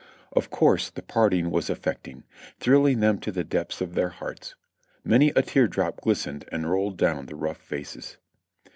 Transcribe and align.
Of 0.35 0.49
course 0.49 0.89
the 0.89 1.03
parting 1.03 1.51
was 1.51 1.69
affecting; 1.69 2.23
thrilling 2.59 3.01
them 3.01 3.19
to 3.19 3.31
the 3.31 3.43
depths 3.43 3.81
of 3.81 3.93
their 3.93 4.09
hearts. 4.09 4.55
Many 5.03 5.29
a 5.35 5.43
tear 5.43 5.67
drop 5.67 6.01
glistened 6.01 6.43
and 6.51 6.67
rolled 6.71 6.97
down 6.97 7.17
upon 7.17 7.25
the 7.27 7.35
rough 7.35 7.59
faces. 7.61 8.17